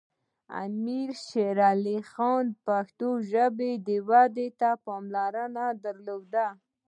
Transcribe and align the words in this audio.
امیر 0.63 1.09
شیر 1.25 1.57
علی 1.71 1.99
خان 2.11 2.45
پښتو 2.65 3.09
ژبې 3.31 3.71
ودې 4.09 4.47
ته 4.59 4.69
پاملرنه 4.85 5.65
درلوده. 5.83 6.47